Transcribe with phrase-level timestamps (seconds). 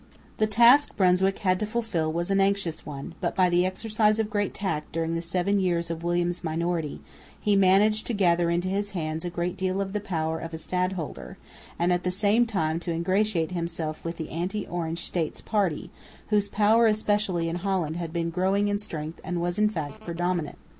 [0.37, 4.31] The task Brunswick had to fulfil was an anxious one, but by the exercise of
[4.31, 7.01] great tact, during the seven years of William's minority,
[7.39, 10.57] he managed to gather into his hands a great deal of the powers of a
[10.57, 11.37] stadholder,
[11.77, 15.91] and at the same time to ingratiate himself with the anti Orange States party,
[16.29, 20.57] whose power especially in Holland had been growing in strength and was in fact predominant.